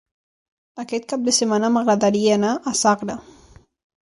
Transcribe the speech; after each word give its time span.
Aquest 0.83 1.05
cap 1.13 1.27
de 1.27 1.33
setmana 1.39 1.69
m'agradaria 1.75 2.33
anar 2.39 2.55
a 2.57 2.75
Sagra. 2.81 3.19